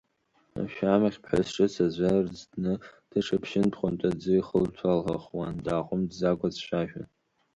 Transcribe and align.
Ашәамахь 0.61 1.19
ԥҳәыс 1.23 1.49
ҿыц 1.55 1.73
ацәа 1.85 2.09
ырӡҭны 2.19 2.73
даҽа 3.09 3.37
ԥшьынтә-хәынтә 3.41 4.05
аӡы 4.09 4.31
ихылҭәалахуан, 4.37 5.55
дааҟәымҵӡакәа 5.65 6.47
дцәажәон. 6.53 7.09